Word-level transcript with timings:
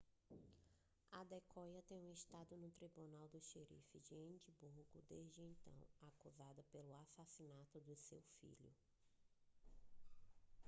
adekoya 1.19 1.83
tem 1.87 2.09
estado 2.11 2.57
no 2.57 2.71
tribunal 2.71 3.27
do 3.29 3.39
xerife 3.39 3.99
de 3.99 4.15
edimburgo 4.15 4.99
desde 5.07 5.41
então 5.43 5.75
acusada 6.01 6.63
pelo 6.71 6.95
assassinato 6.97 7.79
de 7.81 7.95
seu 7.95 8.19
filho 8.39 8.71